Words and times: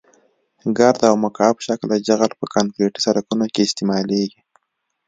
ګرد 0.77 0.99
او 1.09 1.15
مکعب 1.23 1.57
شکله 1.67 1.95
جغل 2.07 2.31
په 2.39 2.45
کانکریټي 2.53 2.99
سرکونو 3.05 3.45
کې 3.53 3.61
استعمالیږي 3.63 4.41